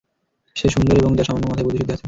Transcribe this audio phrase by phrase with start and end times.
[0.55, 1.99] যে সুন্দর এবং যার সামান্য মাথায় বুদ্ধিসুদ্ধি আছে।